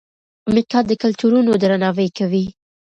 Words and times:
میکا 0.53 0.79
د 0.89 0.91
کلتورونو 1.03 1.51
درناوی 1.61 2.09
کوي. 2.17 2.45